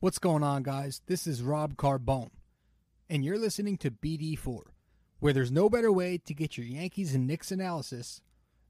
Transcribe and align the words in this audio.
What's 0.00 0.20
going 0.20 0.44
on, 0.44 0.62
guys? 0.62 1.02
This 1.06 1.26
is 1.26 1.42
Rob 1.42 1.74
Carbone, 1.74 2.30
and 3.10 3.24
you're 3.24 3.36
listening 3.36 3.76
to 3.78 3.90
BD4, 3.90 4.60
where 5.18 5.32
there's 5.32 5.50
no 5.50 5.68
better 5.68 5.90
way 5.90 6.18
to 6.18 6.34
get 6.34 6.56
your 6.56 6.68
Yankees 6.68 7.16
and 7.16 7.26
Knicks 7.26 7.50
analysis 7.50 8.20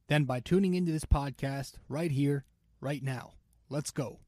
than 0.06 0.24
by 0.24 0.40
tuning 0.40 0.72
into 0.72 0.90
this 0.90 1.04
podcast 1.04 1.74
right 1.86 2.10
here, 2.10 2.46
right 2.80 3.02
now. 3.02 3.34
Let's 3.68 3.90
go. 3.90 4.20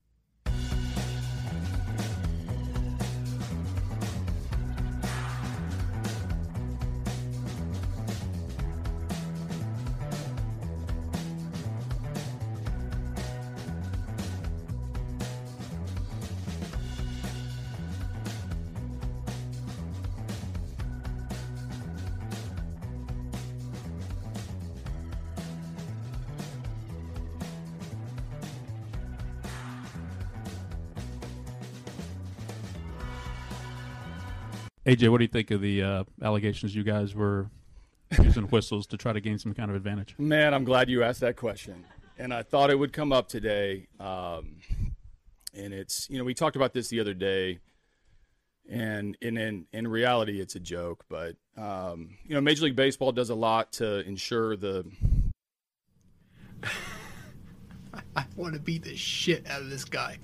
AJ, 34.91 35.09
what 35.09 35.19
do 35.19 35.25
you 35.25 35.29
think 35.29 35.53
of 35.53 35.61
the 35.61 35.83
uh, 35.83 36.05
allegations 36.21 36.75
you 36.75 36.83
guys 36.83 37.15
were 37.15 37.49
using 38.21 38.43
whistles 38.45 38.89
to 38.89 38.97
try 38.97 39.13
to 39.13 39.21
gain 39.21 39.39
some 39.39 39.55
kind 39.55 39.71
of 39.71 39.77
advantage? 39.77 40.17
Man, 40.19 40.53
I'm 40.53 40.65
glad 40.65 40.91
you 40.91 41.05
asked 41.05 41.21
that 41.21 41.37
question. 41.37 41.85
And 42.19 42.35
I 42.35 42.43
thought 42.43 42.71
it 42.71 42.79
would 42.79 42.93
come 42.93 43.13
up 43.13 43.29
today. 43.29 43.87
Um, 44.01 44.57
and 45.55 45.73
it's, 45.73 46.11
you 46.11 46.19
know, 46.19 46.25
we 46.25 46.35
talked 46.35 46.57
about 46.57 46.73
this 46.73 46.89
the 46.89 46.99
other 46.99 47.15
day. 47.15 47.61
And 48.69 49.17
in, 49.21 49.37
in, 49.37 49.67
in 49.73 49.87
reality, 49.87 50.41
it's 50.41 50.57
a 50.57 50.61
joke. 50.61 51.05
But, 51.09 51.37
um, 51.57 52.11
you 52.25 52.35
know, 52.35 52.41
Major 52.41 52.65
League 52.65 52.75
Baseball 52.75 53.13
does 53.13 53.31
a 53.31 53.35
lot 53.37 53.71
to 53.75 54.01
ensure 54.01 54.57
the. 54.57 54.91
I 58.17 58.25
want 58.35 58.55
to 58.55 58.61
beat 58.61 58.83
the 58.83 58.97
shit 58.97 59.47
out 59.47 59.63
of 59.63 59.71
this 59.71 59.85
guy. 59.85 60.19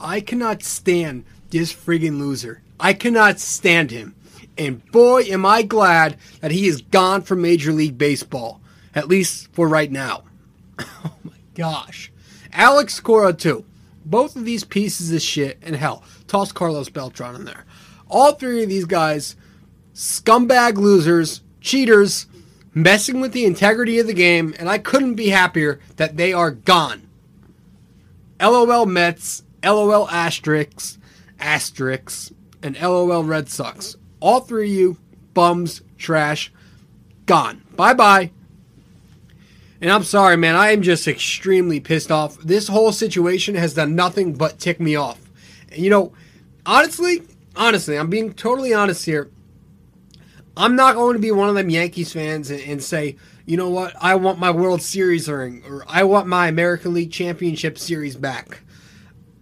I 0.00 0.20
cannot 0.20 0.64
stand 0.64 1.26
this 1.50 1.72
friggin' 1.72 2.18
loser. 2.18 2.60
I 2.78 2.92
cannot 2.92 3.40
stand 3.40 3.90
him. 3.90 4.14
And 4.56 4.84
boy, 4.92 5.22
am 5.22 5.44
I 5.44 5.62
glad 5.62 6.16
that 6.40 6.52
he 6.52 6.66
is 6.66 6.82
gone 6.82 7.22
from 7.22 7.42
Major 7.42 7.72
League 7.72 7.98
Baseball, 7.98 8.60
at 8.94 9.08
least 9.08 9.52
for 9.52 9.68
right 9.68 9.90
now. 9.90 10.22
oh 10.78 11.16
my 11.22 11.32
gosh. 11.54 12.12
Alex 12.52 13.00
Cora, 13.00 13.32
too. 13.32 13.64
Both 14.04 14.36
of 14.36 14.44
these 14.44 14.64
pieces 14.64 15.12
of 15.12 15.22
shit, 15.22 15.58
and 15.62 15.74
hell, 15.74 16.04
toss 16.28 16.52
Carlos 16.52 16.88
Beltran 16.88 17.34
in 17.34 17.44
there. 17.44 17.64
All 18.08 18.32
three 18.32 18.62
of 18.62 18.68
these 18.68 18.84
guys, 18.84 19.34
scumbag 19.94 20.76
losers, 20.76 21.40
cheaters, 21.60 22.26
messing 22.74 23.20
with 23.20 23.32
the 23.32 23.46
integrity 23.46 23.98
of 23.98 24.06
the 24.06 24.12
game, 24.12 24.54
and 24.58 24.68
I 24.68 24.78
couldn't 24.78 25.14
be 25.14 25.28
happier 25.30 25.80
that 25.96 26.16
they 26.16 26.32
are 26.32 26.50
gone. 26.50 27.08
LOL 28.40 28.86
Mets, 28.86 29.42
LOL 29.64 30.06
Asterix, 30.08 30.98
Asterix, 31.40 32.32
and 32.64 32.80
LOL 32.80 33.22
Red 33.22 33.48
Sox. 33.48 33.96
All 34.20 34.40
three 34.40 34.70
of 34.70 34.76
you, 34.76 34.96
bums, 35.34 35.82
trash, 35.98 36.50
gone. 37.26 37.62
Bye 37.76 37.94
bye. 37.94 38.30
And 39.80 39.92
I'm 39.92 40.02
sorry, 40.02 40.36
man. 40.36 40.56
I 40.56 40.70
am 40.70 40.80
just 40.80 41.06
extremely 41.06 41.78
pissed 41.78 42.10
off. 42.10 42.38
This 42.38 42.68
whole 42.68 42.90
situation 42.90 43.54
has 43.54 43.74
done 43.74 43.94
nothing 43.94 44.32
but 44.32 44.58
tick 44.58 44.80
me 44.80 44.96
off. 44.96 45.20
And 45.70 45.80
you 45.80 45.90
know, 45.90 46.12
honestly, 46.64 47.22
honestly, 47.54 47.98
I'm 47.98 48.08
being 48.08 48.32
totally 48.32 48.72
honest 48.72 49.04
here. 49.04 49.30
I'm 50.56 50.74
not 50.74 50.94
going 50.94 51.14
to 51.14 51.20
be 51.20 51.32
one 51.32 51.48
of 51.48 51.54
them 51.54 51.68
Yankees 51.68 52.12
fans 52.12 52.50
and, 52.50 52.60
and 52.62 52.82
say, 52.82 53.16
you 53.44 53.56
know 53.56 53.68
what, 53.68 53.94
I 54.00 54.14
want 54.14 54.38
my 54.38 54.50
World 54.50 54.80
Series 54.80 55.28
ring 55.28 55.62
or 55.68 55.84
I 55.86 56.04
want 56.04 56.28
my 56.28 56.46
American 56.46 56.94
League 56.94 57.12
Championship 57.12 57.78
Series 57.78 58.16
back. 58.16 58.60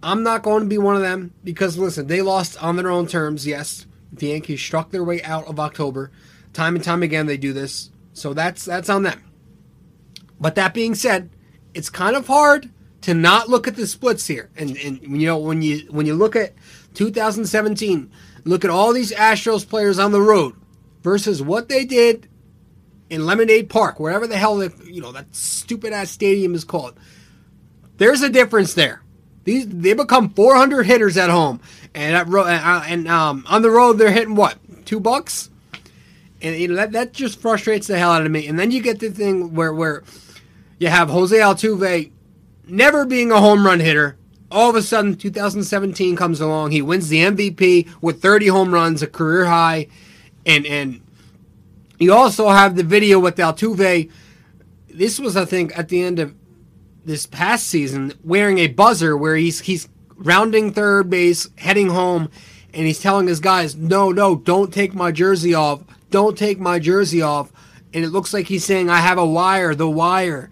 I'm 0.03 0.21
not 0.21 0.43
going 0.43 0.63
to 0.63 0.69
be 0.69 0.77
one 0.77 0.95
of 0.95 1.01
them 1.01 1.33
because 1.43 1.77
listen, 1.77 2.07
they 2.07 2.21
lost 2.21 2.61
on 2.61 2.75
their 2.75 2.91
own 2.91 3.07
terms. 3.07 3.47
Yes, 3.47 3.87
the 4.11 4.27
Yankees 4.27 4.61
struck 4.61 4.91
their 4.91 5.03
way 5.03 5.23
out 5.23 5.47
of 5.47 5.59
October. 5.59 6.11
Time 6.51 6.75
and 6.75 6.83
time 6.83 7.01
again 7.01 7.25
they 7.25 7.37
do 7.37 7.53
this. 7.53 7.89
So 8.13 8.33
that's 8.33 8.65
that's 8.65 8.89
on 8.89 9.03
them. 9.03 9.23
But 10.39 10.55
that 10.55 10.73
being 10.73 10.93
said, 10.93 11.29
it's 11.73 11.89
kind 11.89 12.15
of 12.15 12.27
hard 12.27 12.69
to 13.01 13.13
not 13.13 13.49
look 13.49 13.67
at 13.67 13.75
the 13.75 13.87
splits 13.87 14.27
here. 14.27 14.49
And 14.55 14.77
and 14.77 15.01
you 15.01 15.27
know 15.27 15.37
when 15.37 15.61
you 15.61 15.87
when 15.89 16.05
you 16.05 16.15
look 16.15 16.35
at 16.35 16.53
2017, 16.95 18.11
look 18.43 18.65
at 18.65 18.71
all 18.71 18.93
these 18.93 19.11
Astros 19.11 19.67
players 19.67 19.99
on 19.99 20.11
the 20.11 20.21
road 20.21 20.55
versus 21.01 21.41
what 21.41 21.69
they 21.69 21.85
did 21.85 22.27
in 23.09 23.25
Lemonade 23.25 23.69
Park, 23.69 23.99
wherever 23.99 24.25
the 24.25 24.37
hell 24.37 24.57
the, 24.57 24.73
you 24.85 25.01
know 25.01 25.11
that 25.11 25.35
stupid 25.35 25.93
ass 25.93 26.09
stadium 26.09 26.55
is 26.55 26.63
called. 26.63 26.99
There's 27.97 28.21
a 28.21 28.29
difference 28.29 28.73
there. 28.73 29.02
These 29.43 29.67
they 29.67 29.93
become 29.93 30.29
400 30.29 30.83
hitters 30.83 31.17
at 31.17 31.29
home, 31.29 31.59
and 31.93 32.15
at 32.15 32.27
ro- 32.27 32.45
uh, 32.45 32.83
and 32.87 33.07
um, 33.07 33.45
on 33.49 33.61
the 33.61 33.69
road 33.69 33.93
they're 33.93 34.11
hitting 34.11 34.35
what 34.35 34.57
two 34.85 34.99
bucks, 34.99 35.49
and 36.41 36.55
you 36.55 36.67
know 36.69 36.75
that 36.75 36.93
that 36.93 37.13
just 37.13 37.41
frustrates 37.41 37.87
the 37.87 37.97
hell 37.97 38.11
out 38.11 38.25
of 38.25 38.31
me. 38.31 38.47
And 38.47 38.57
then 38.57 38.71
you 38.71 38.81
get 38.81 38.99
the 38.99 39.09
thing 39.09 39.53
where 39.53 39.73
where 39.73 40.03
you 40.79 40.87
have 40.87 41.09
Jose 41.09 41.35
Altuve 41.35 42.11
never 42.67 43.05
being 43.05 43.31
a 43.31 43.39
home 43.39 43.65
run 43.65 43.79
hitter. 43.79 44.17
All 44.49 44.69
of 44.69 44.75
a 44.75 44.83
sudden, 44.83 45.15
2017 45.15 46.15
comes 46.15 46.39
along. 46.39 46.71
He 46.71 46.81
wins 46.81 47.09
the 47.09 47.23
MVP 47.23 47.89
with 48.01 48.21
30 48.21 48.47
home 48.47 48.73
runs, 48.73 49.01
a 49.01 49.07
career 49.07 49.45
high, 49.45 49.87
and 50.45 50.65
and 50.65 51.01
you 51.99 52.13
also 52.13 52.49
have 52.49 52.75
the 52.75 52.83
video 52.83 53.19
with 53.19 53.35
Altuve. 53.37 54.11
This 54.89 55.19
was, 55.19 55.35
I 55.35 55.45
think, 55.45 55.77
at 55.77 55.89
the 55.89 56.03
end 56.03 56.19
of 56.19 56.35
this 57.05 57.25
past 57.25 57.67
season 57.67 58.13
wearing 58.23 58.59
a 58.59 58.67
buzzer 58.67 59.15
where 59.17 59.35
he's 59.35 59.61
he's 59.61 59.89
rounding 60.15 60.71
third 60.71 61.09
base, 61.09 61.49
heading 61.57 61.89
home, 61.89 62.29
and 62.73 62.87
he's 62.87 62.99
telling 62.99 63.27
his 63.27 63.39
guys, 63.39 63.75
"No, 63.75 64.11
no, 64.11 64.35
don't 64.35 64.73
take 64.73 64.93
my 64.93 65.11
jersey 65.11 65.53
off. 65.53 65.81
Don't 66.09 66.37
take 66.37 66.59
my 66.59 66.79
jersey 66.79 67.21
off." 67.21 67.51
And 67.93 68.03
it 68.03 68.09
looks 68.09 68.33
like 68.33 68.47
he's 68.47 68.65
saying, 68.65 68.89
"I 68.89 68.97
have 68.99 69.17
a 69.17 69.25
wire, 69.25 69.75
the 69.75 69.89
wire." 69.89 70.49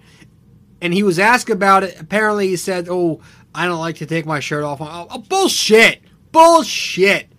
And 0.82 0.94
he 0.94 1.04
was 1.04 1.20
asked 1.20 1.50
about 1.50 1.84
it. 1.84 2.00
Apparently, 2.00 2.48
he 2.48 2.56
said, 2.56 2.88
"Oh, 2.90 3.22
I 3.54 3.66
don't 3.66 3.80
like 3.80 3.98
to 3.98 4.06
take 4.06 4.26
my 4.26 4.40
shirt 4.40 4.64
off." 4.64 4.80
Oh, 4.82 5.24
bullshit, 5.30 6.02
bullshit. 6.32 7.31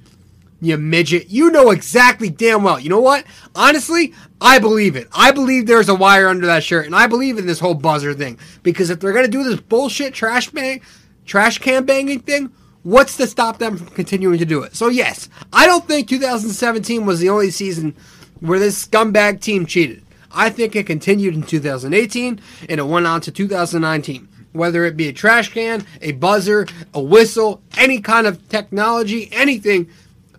You 0.63 0.79
midget. 0.79 1.29
You 1.29 1.51
know 1.51 1.71
exactly 1.73 2.31
damn 2.31 2.63
well. 2.63 2.79
You 2.79 2.89
know 2.89 3.01
what? 3.01 3.25
Honestly, 3.57 4.15
I 4.41 4.61
believe 4.61 4.95
it. 4.95 5.09
I 5.13 5.33
believe 5.33 5.67
there's 5.67 5.89
a 5.89 5.95
wire 5.95 6.29
under 6.29 6.47
that 6.47 6.63
shirt, 6.63 6.87
and 6.87 6.95
I 6.95 7.09
believe 7.09 7.37
in 7.37 7.47
this 7.47 7.59
whole 7.59 7.75
buzzer 7.75 8.15
thing. 8.15 8.39
Because 8.63 8.89
if 8.89 9.01
they're 9.01 9.13
gonna 9.13 9.27
do 9.27 9.43
this 9.43 9.61
bullshit 9.61 10.15
trash 10.15 10.51
bang, 10.51 10.81
trash 11.27 11.59
can 11.59 11.85
banging 11.85 12.21
thing, 12.21 12.53
what's 12.85 13.17
to 13.17 13.27
stop 13.27 13.59
them 13.59 13.77
from 13.77 13.89
continuing 13.89 14.39
to 14.39 14.45
do 14.45 14.63
it? 14.63 14.77
So 14.77 14.87
yes, 14.87 15.29
I 15.53 15.67
don't 15.67 15.85
think 15.85 16.09
2017 16.09 17.05
was 17.05 17.19
the 17.19 17.29
only 17.29 17.51
season 17.51 17.97
where 18.39 18.61
this 18.61 18.87
scumbag 18.87 19.41
team 19.41 19.67
cheated. 19.67 20.05
I 20.31 20.49
think 20.49 20.77
it 20.77 20.87
continued 20.87 21.35
in 21.35 21.43
2018 21.43 22.41
and 22.69 22.81
it 22.81 22.85
went 22.85 23.09
on 23.09 23.21
to 23.23 23.33
2019. 23.33 24.29
Whether 24.53 24.85
it 24.85 24.97
be 24.97 25.09
a 25.09 25.13
trash 25.13 25.53
can, 25.53 25.85
a 26.03 26.13
buzzer, 26.13 26.67
a 26.95 27.03
whistle, 27.03 27.63
any 27.77 28.01
kind 28.01 28.27
of 28.27 28.49
technology, 28.49 29.29
anything, 29.33 29.89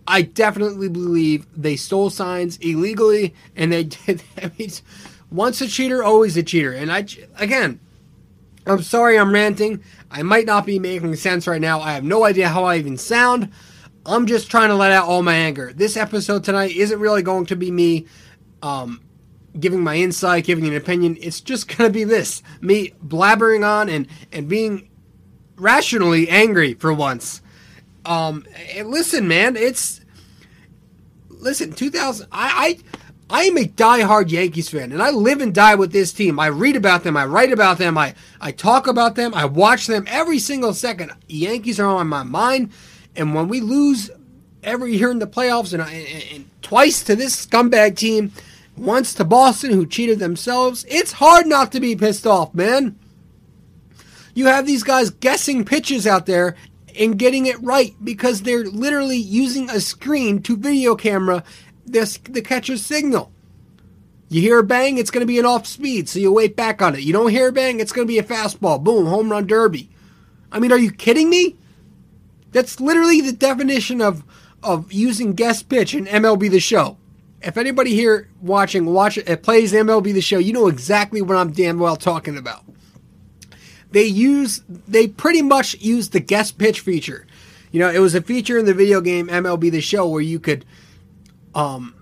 I 0.07 0.23
definitely 0.23 0.89
believe 0.89 1.45
they 1.55 1.75
stole 1.75 2.09
signs 2.09 2.57
illegally, 2.57 3.33
and 3.55 3.71
they 3.71 3.83
did. 4.05 4.23
I 4.37 4.51
mean, 4.57 4.71
once 5.31 5.61
a 5.61 5.67
cheater, 5.67 6.03
always 6.03 6.37
a 6.37 6.43
cheater. 6.43 6.73
And 6.73 6.91
I, 6.91 7.05
again, 7.37 7.79
I'm 8.65 8.81
sorry 8.81 9.17
I'm 9.17 9.33
ranting. 9.33 9.83
I 10.11 10.23
might 10.23 10.45
not 10.45 10.65
be 10.65 10.79
making 10.79 11.15
sense 11.15 11.47
right 11.47 11.61
now. 11.61 11.81
I 11.81 11.93
have 11.93 12.03
no 12.03 12.23
idea 12.23 12.49
how 12.49 12.63
I 12.63 12.77
even 12.77 12.97
sound. 12.97 13.51
I'm 14.05 14.27
just 14.27 14.51
trying 14.51 14.69
to 14.69 14.75
let 14.75 14.91
out 14.91 15.07
all 15.07 15.23
my 15.23 15.33
anger. 15.33 15.71
This 15.73 15.97
episode 15.97 16.43
tonight 16.43 16.75
isn't 16.75 16.99
really 16.99 17.21
going 17.21 17.45
to 17.47 17.55
be 17.55 17.71
me 17.71 18.05
um, 18.61 19.01
giving 19.59 19.81
my 19.81 19.95
insight, 19.95 20.45
giving 20.45 20.67
an 20.67 20.75
opinion. 20.75 21.17
It's 21.19 21.41
just 21.41 21.67
going 21.67 21.89
to 21.89 21.93
be 21.93 22.03
this 22.03 22.43
me 22.61 22.93
blabbering 23.05 23.65
on 23.65 23.89
and, 23.89 24.07
and 24.31 24.47
being 24.47 24.89
rationally 25.55 26.29
angry 26.29 26.73
for 26.73 26.93
once. 26.93 27.41
Um, 28.05 28.45
listen, 28.83 29.27
man, 29.27 29.55
it's 29.55 30.01
listen. 31.29 31.73
2000. 31.73 32.27
I, 32.31 32.77
I 33.29 33.39
I 33.41 33.43
am 33.45 33.57
a 33.57 33.65
diehard 33.65 34.29
Yankees 34.29 34.69
fan, 34.69 34.91
and 34.91 35.01
I 35.01 35.09
live 35.09 35.41
and 35.41 35.55
die 35.55 35.75
with 35.75 35.91
this 35.91 36.13
team. 36.13 36.39
I 36.39 36.47
read 36.47 36.75
about 36.75 37.03
them, 37.03 37.17
I 37.17 37.25
write 37.25 37.51
about 37.51 37.77
them, 37.77 37.97
I 37.97 38.13
I 38.39 38.51
talk 38.51 38.87
about 38.87 39.15
them, 39.15 39.33
I 39.33 39.45
watch 39.45 39.87
them 39.87 40.05
every 40.07 40.39
single 40.39 40.73
second. 40.73 41.11
Yankees 41.27 41.79
are 41.79 41.87
on 41.87 42.07
my 42.07 42.23
mind, 42.23 42.71
and 43.15 43.33
when 43.33 43.47
we 43.47 43.61
lose 43.61 44.11
every 44.61 44.95
year 44.95 45.11
in 45.11 45.19
the 45.19 45.27
playoffs, 45.27 45.73
and, 45.73 45.81
and, 45.81 46.23
and 46.31 46.49
twice 46.61 47.03
to 47.03 47.15
this 47.15 47.45
scumbag 47.45 47.95
team, 47.95 48.31
once 48.77 49.13
to 49.15 49.25
Boston, 49.25 49.71
who 49.71 49.85
cheated 49.85 50.19
themselves, 50.19 50.85
it's 50.87 51.13
hard 51.13 51.47
not 51.47 51.71
to 51.71 51.79
be 51.79 51.95
pissed 51.95 52.27
off, 52.27 52.53
man. 52.53 52.97
You 54.35 54.47
have 54.47 54.65
these 54.65 54.83
guys 54.83 55.09
guessing 55.09 55.63
pitches 55.63 56.07
out 56.07 56.25
there 56.25 56.55
and 56.99 57.17
getting 57.17 57.45
it 57.45 57.61
right 57.61 57.95
because 58.03 58.41
they're 58.41 58.65
literally 58.65 59.17
using 59.17 59.69
a 59.69 59.79
screen 59.79 60.41
to 60.43 60.57
video 60.57 60.95
camera 60.95 61.43
this 61.85 62.17
the 62.17 62.41
catcher's 62.41 62.85
signal. 62.85 63.31
You 64.29 64.41
hear 64.41 64.59
a 64.59 64.63
bang, 64.63 64.97
it's 64.97 65.11
going 65.11 65.21
to 65.21 65.27
be 65.27 65.37
an 65.37 65.45
off 65.45 65.67
speed, 65.67 66.09
so 66.09 66.17
you 66.17 66.31
wait 66.31 66.55
back 66.55 66.81
on 66.81 66.95
it. 66.95 67.01
You 67.01 67.13
don't 67.13 67.29
hear 67.29 67.49
a 67.49 67.51
bang, 67.51 67.79
it's 67.79 67.91
going 67.91 68.07
to 68.07 68.11
be 68.11 68.17
a 68.17 68.23
fastball. 68.23 68.83
Boom, 68.83 69.05
home 69.05 69.31
run 69.31 69.45
derby. 69.45 69.89
I 70.51 70.59
mean, 70.59 70.71
are 70.71 70.77
you 70.77 70.91
kidding 70.91 71.29
me? 71.29 71.57
That's 72.51 72.79
literally 72.79 73.21
the 73.21 73.33
definition 73.33 74.01
of 74.01 74.23
of 74.63 74.91
using 74.93 75.33
guess 75.33 75.61
pitch 75.61 75.93
in 75.93 76.05
MLB 76.05 76.49
The 76.49 76.59
Show. 76.59 76.97
If 77.41 77.57
anybody 77.57 77.93
here 77.93 78.29
watching 78.41 78.85
watch 78.85 79.17
it 79.17 79.43
plays 79.43 79.73
MLB 79.73 80.13
The 80.13 80.21
Show, 80.21 80.39
you 80.39 80.53
know 80.53 80.67
exactly 80.67 81.21
what 81.21 81.35
I'm 81.35 81.51
damn 81.51 81.79
well 81.79 81.97
talking 81.97 82.37
about. 82.37 82.63
They 83.93 84.05
use 84.05 84.63
they 84.87 85.07
pretty 85.07 85.43
much 85.43 85.79
use 85.79 86.09
the 86.09 86.19
guess 86.19 86.51
pitch 86.51 86.79
feature. 86.79 87.27
You 87.71 87.79
know, 87.79 87.91
it 87.91 87.99
was 87.99 88.15
a 88.15 88.21
feature 88.21 88.57
in 88.57 88.65
the 88.65 88.73
video 88.73 89.01
game 89.01 89.27
MLB 89.27 89.69
The 89.71 89.81
Show 89.81 90.07
where 90.07 90.19
you 90.19 90.39
could 90.39 90.65
um 91.53 91.93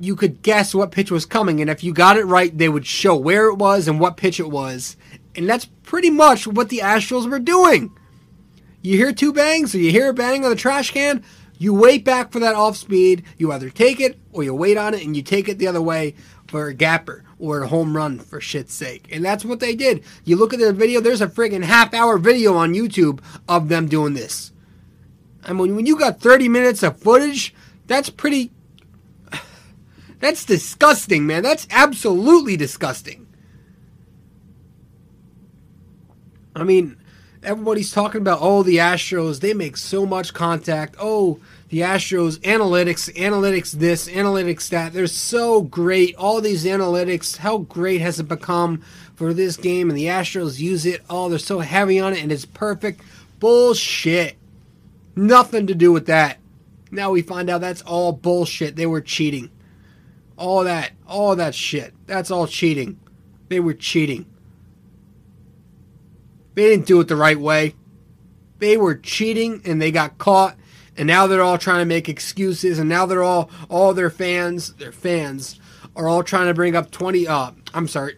you 0.00 0.16
could 0.16 0.40
guess 0.40 0.74
what 0.74 0.90
pitch 0.90 1.10
was 1.10 1.26
coming 1.26 1.60
and 1.60 1.68
if 1.68 1.84
you 1.84 1.92
got 1.92 2.16
it 2.16 2.24
right, 2.24 2.56
they 2.56 2.70
would 2.70 2.86
show 2.86 3.14
where 3.14 3.48
it 3.48 3.56
was 3.56 3.86
and 3.86 4.00
what 4.00 4.16
pitch 4.16 4.40
it 4.40 4.50
was. 4.50 4.96
And 5.36 5.46
that's 5.46 5.66
pretty 5.66 6.10
much 6.10 6.46
what 6.46 6.70
the 6.70 6.78
Astros 6.78 7.30
were 7.30 7.38
doing. 7.38 7.94
You 8.80 8.96
hear 8.96 9.12
two 9.12 9.34
bangs 9.34 9.74
or 9.74 9.78
you 9.78 9.90
hear 9.90 10.08
a 10.08 10.14
bang 10.14 10.44
on 10.44 10.50
the 10.50 10.56
trash 10.56 10.92
can, 10.92 11.22
you 11.58 11.74
wait 11.74 12.06
back 12.06 12.32
for 12.32 12.40
that 12.40 12.54
off 12.54 12.78
speed. 12.78 13.22
You 13.36 13.52
either 13.52 13.68
take 13.68 14.00
it 14.00 14.18
or 14.32 14.42
you 14.42 14.54
wait 14.54 14.78
on 14.78 14.94
it 14.94 15.04
and 15.04 15.14
you 15.14 15.22
take 15.22 15.50
it 15.50 15.58
the 15.58 15.68
other 15.68 15.82
way 15.82 16.14
for 16.52 16.68
a 16.68 16.74
gapper 16.74 17.24
or 17.38 17.62
a 17.62 17.66
home 17.66 17.96
run 17.96 18.18
for 18.18 18.38
shit's 18.38 18.74
sake. 18.74 19.08
And 19.10 19.24
that's 19.24 19.42
what 19.42 19.58
they 19.58 19.74
did. 19.74 20.04
You 20.24 20.36
look 20.36 20.52
at 20.52 20.60
the 20.60 20.70
video, 20.74 21.00
there's 21.00 21.22
a 21.22 21.26
friggin' 21.26 21.64
half 21.64 21.94
hour 21.94 22.18
video 22.18 22.54
on 22.54 22.74
YouTube 22.74 23.20
of 23.48 23.70
them 23.70 23.88
doing 23.88 24.12
this. 24.12 24.52
I 25.42 25.54
mean, 25.54 25.74
when 25.74 25.86
you 25.86 25.98
got 25.98 26.20
30 26.20 26.50
minutes 26.50 26.82
of 26.82 26.98
footage, 26.98 27.54
that's 27.86 28.10
pretty. 28.10 28.52
That's 30.20 30.44
disgusting, 30.44 31.26
man. 31.26 31.42
That's 31.42 31.66
absolutely 31.70 32.56
disgusting. 32.56 33.26
I 36.54 36.62
mean, 36.62 36.96
everybody's 37.42 37.92
talking 37.92 38.20
about 38.20 38.38
oh 38.40 38.62
the 38.62 38.76
Astros 38.76 39.40
they 39.40 39.54
make 39.54 39.76
so 39.76 40.06
much 40.06 40.34
contact. 40.34 40.96
Oh 40.98 41.40
the 41.68 41.80
Astros 41.80 42.38
analytics 42.40 43.12
analytics 43.14 43.72
this 43.72 44.08
analytics 44.08 44.68
that. 44.70 44.92
They're 44.92 45.06
so 45.06 45.62
great. 45.62 46.14
All 46.16 46.40
these 46.40 46.64
analytics 46.64 47.38
how 47.38 47.58
great 47.58 48.00
has 48.00 48.20
it 48.20 48.28
become 48.28 48.82
for 49.14 49.34
this 49.34 49.56
game? 49.56 49.88
And 49.90 49.98
the 49.98 50.06
Astros 50.06 50.58
use 50.58 50.86
it. 50.86 51.02
Oh 51.10 51.28
they're 51.28 51.38
so 51.38 51.60
heavy 51.60 51.98
on 51.98 52.12
it 52.12 52.22
and 52.22 52.32
it's 52.32 52.44
perfect. 52.44 53.00
Bullshit. 53.40 54.36
Nothing 55.16 55.66
to 55.66 55.74
do 55.74 55.92
with 55.92 56.06
that. 56.06 56.38
Now 56.90 57.10
we 57.10 57.22
find 57.22 57.50
out 57.50 57.60
that's 57.60 57.82
all 57.82 58.12
bullshit. 58.12 58.76
They 58.76 58.86
were 58.86 59.00
cheating. 59.00 59.50
All 60.36 60.64
that 60.64 60.92
all 61.06 61.36
that 61.36 61.54
shit. 61.54 61.94
That's 62.06 62.30
all 62.30 62.46
cheating. 62.46 62.98
They 63.48 63.60
were 63.60 63.74
cheating 63.74 64.26
they 66.54 66.68
didn't 66.68 66.86
do 66.86 67.00
it 67.00 67.08
the 67.08 67.16
right 67.16 67.38
way. 67.38 67.74
They 68.58 68.76
were 68.76 68.94
cheating 68.94 69.62
and 69.64 69.80
they 69.80 69.90
got 69.90 70.18
caught. 70.18 70.56
And 70.96 71.06
now 71.06 71.26
they're 71.26 71.42
all 71.42 71.58
trying 71.58 71.80
to 71.80 71.86
make 71.86 72.08
excuses. 72.08 72.78
And 72.78 72.88
now 72.88 73.06
they're 73.06 73.22
all, 73.22 73.50
all 73.68 73.94
their 73.94 74.10
fans, 74.10 74.74
their 74.74 74.92
fans, 74.92 75.58
are 75.96 76.08
all 76.08 76.22
trying 76.22 76.46
to 76.48 76.54
bring 76.54 76.76
up 76.76 76.90
20, 76.90 77.26
uh, 77.26 77.52
I'm 77.74 77.88
sorry, 77.88 78.16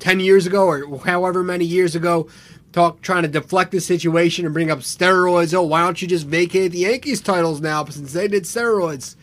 10 0.00 0.20
years 0.20 0.46
ago 0.46 0.66
or 0.66 0.98
however 1.00 1.42
many 1.42 1.64
years 1.64 1.94
ago, 1.94 2.28
talk 2.72 3.00
trying 3.02 3.22
to 3.22 3.28
deflect 3.28 3.72
the 3.72 3.80
situation 3.80 4.44
and 4.44 4.54
bring 4.54 4.70
up 4.70 4.80
steroids. 4.80 5.54
Oh, 5.54 5.62
why 5.62 5.82
don't 5.82 6.00
you 6.00 6.08
just 6.08 6.26
vacate 6.26 6.72
the 6.72 6.78
Yankees 6.78 7.20
titles 7.20 7.60
now 7.60 7.84
since 7.84 8.12
they 8.12 8.28
did 8.28 8.44
steroids? 8.44 9.16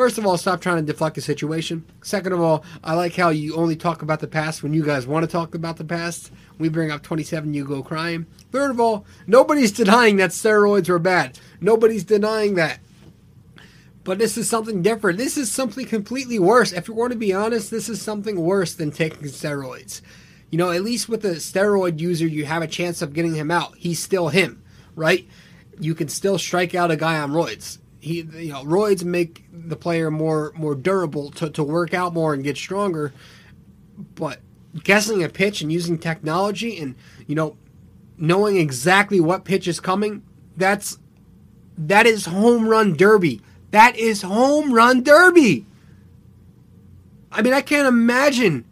First 0.00 0.16
of 0.16 0.24
all, 0.24 0.38
stop 0.38 0.62
trying 0.62 0.78
to 0.78 0.92
deflect 0.92 1.16
the 1.16 1.20
situation. 1.20 1.84
Second 2.02 2.32
of 2.32 2.40
all, 2.40 2.64
I 2.82 2.94
like 2.94 3.14
how 3.14 3.28
you 3.28 3.54
only 3.54 3.76
talk 3.76 4.00
about 4.00 4.20
the 4.20 4.26
past 4.26 4.62
when 4.62 4.72
you 4.72 4.82
guys 4.82 5.06
want 5.06 5.24
to 5.24 5.30
talk 5.30 5.54
about 5.54 5.76
the 5.76 5.84
past. 5.84 6.32
We 6.56 6.70
bring 6.70 6.90
up 6.90 7.02
27, 7.02 7.52
you 7.52 7.66
go 7.66 7.82
crying. 7.82 8.24
Third 8.50 8.70
of 8.70 8.80
all, 8.80 9.04
nobody's 9.26 9.72
denying 9.72 10.16
that 10.16 10.30
steroids 10.30 10.88
were 10.88 10.98
bad. 10.98 11.38
Nobody's 11.60 12.02
denying 12.02 12.54
that. 12.54 12.80
But 14.02 14.18
this 14.18 14.38
is 14.38 14.48
something 14.48 14.80
different. 14.80 15.18
This 15.18 15.36
is 15.36 15.52
something 15.52 15.84
completely 15.84 16.38
worse. 16.38 16.72
If 16.72 16.88
you 16.88 16.94
want 16.94 17.12
to 17.12 17.18
be 17.18 17.34
honest, 17.34 17.70
this 17.70 17.90
is 17.90 18.00
something 18.00 18.40
worse 18.40 18.72
than 18.72 18.92
taking 18.92 19.24
steroids. 19.24 20.00
You 20.48 20.56
know, 20.56 20.70
at 20.70 20.82
least 20.82 21.10
with 21.10 21.26
a 21.26 21.34
steroid 21.34 22.00
user, 22.00 22.26
you 22.26 22.46
have 22.46 22.62
a 22.62 22.66
chance 22.66 23.02
of 23.02 23.12
getting 23.12 23.34
him 23.34 23.50
out. 23.50 23.74
He's 23.76 24.02
still 24.02 24.28
him, 24.28 24.62
right? 24.96 25.28
You 25.78 25.94
can 25.94 26.08
still 26.08 26.38
strike 26.38 26.74
out 26.74 26.90
a 26.90 26.96
guy 26.96 27.18
on 27.18 27.32
roids 27.32 27.76
he 28.00 28.22
you 28.22 28.52
know 28.52 28.64
roids 28.64 29.04
make 29.04 29.44
the 29.52 29.76
player 29.76 30.10
more 30.10 30.52
more 30.56 30.74
durable 30.74 31.30
to, 31.32 31.50
to 31.50 31.62
work 31.62 31.94
out 31.94 32.14
more 32.14 32.34
and 32.34 32.42
get 32.42 32.56
stronger. 32.56 33.12
But 34.14 34.40
guessing 34.82 35.22
a 35.22 35.28
pitch 35.28 35.60
and 35.60 35.70
using 35.70 35.98
technology 35.98 36.78
and 36.78 36.96
you 37.26 37.34
know 37.34 37.56
knowing 38.16 38.56
exactly 38.56 39.20
what 39.20 39.44
pitch 39.44 39.66
is 39.68 39.80
coming 39.80 40.22
that's 40.56 40.98
that 41.76 42.06
is 42.06 42.26
home 42.26 42.68
run 42.68 42.96
derby. 42.96 43.40
That 43.70 43.96
is 43.96 44.22
home 44.22 44.72
run 44.72 45.02
derby. 45.02 45.66
I 47.30 47.42
mean 47.42 47.52
i 47.52 47.60
can't 47.60 47.86
imagine 47.86 48.64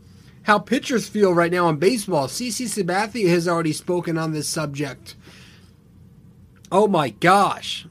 how 0.42 0.58
pitchers 0.58 1.06
feel 1.06 1.34
right 1.34 1.52
now 1.52 1.69
in 1.69 1.76
baseball. 1.76 2.26
CC 2.26 2.64
Sabathia 2.64 3.28
has 3.28 3.46
already 3.46 3.75
spoken 3.75 4.16
on 4.16 4.32
this 4.32 4.48
subject. 4.48 5.14
Oh 6.72 6.88
my 6.88 7.10
gosh 7.10 7.86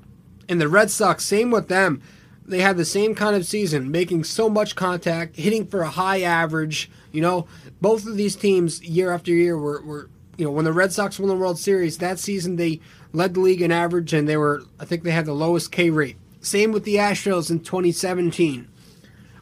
and 0.49 0.61
the 0.61 0.67
Red 0.67 0.89
Sox, 0.89 1.25
same 1.25 1.51
with 1.51 1.67
them. 1.67 2.01
They 2.45 2.61
had 2.61 2.77
the 2.77 2.85
same 2.85 3.13
kind 3.13 3.35
of 3.35 3.45
season, 3.45 3.91
making 3.91 4.23
so 4.23 4.49
much 4.49 4.75
contact, 4.75 5.35
hitting 5.35 5.67
for 5.67 5.81
a 5.81 5.89
high 5.89 6.21
average. 6.21 6.89
You 7.11 7.21
know, 7.21 7.47
both 7.81 8.05
of 8.05 8.15
these 8.15 8.35
teams 8.35 8.81
year 8.83 9.11
after 9.11 9.31
year 9.31 9.57
were, 9.57 9.81
were 9.81 10.09
you 10.37 10.45
know, 10.45 10.51
when 10.51 10.65
the 10.65 10.73
Red 10.73 10.93
Sox 10.93 11.19
won 11.19 11.27
the 11.27 11.35
World 11.35 11.59
Series 11.59 11.97
that 11.97 12.19
season, 12.19 12.55
they 12.55 12.79
led 13.11 13.33
the 13.33 13.39
league 13.39 13.61
in 13.61 13.71
average, 13.71 14.13
and 14.13 14.29
they 14.29 14.37
were, 14.37 14.63
I 14.79 14.85
think, 14.85 15.03
they 15.03 15.11
had 15.11 15.25
the 15.25 15.33
lowest 15.33 15.71
K 15.71 15.89
rate. 15.89 16.17
Same 16.41 16.71
with 16.71 16.83
the 16.83 16.95
Astros 16.95 17.49
in 17.49 17.59
2017, 17.59 18.67